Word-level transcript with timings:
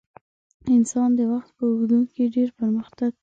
انسان 0.75 1.09
د 1.19 1.21
وخت 1.31 1.49
په 1.57 1.63
اوږدو 1.69 1.99
کې 2.13 2.23
ډېر 2.35 2.49
پرمختګ 2.59 3.09
کړی. 3.13 3.19